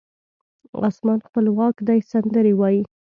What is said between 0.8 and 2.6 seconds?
اسمان خپلواک دی سندرې